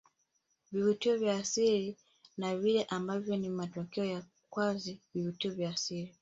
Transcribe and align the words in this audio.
Vivutio 0.71 1.17
vya 1.17 1.35
asili 1.37 1.97
na 2.37 2.55
vile 2.57 2.83
ambavyo 2.83 3.35
ni 3.37 3.49
matokeo 3.49 4.05
ya 4.05 4.23
kazi 4.55 4.99
vivutio 5.13 5.51
vya 5.51 5.69
asili 5.69 6.13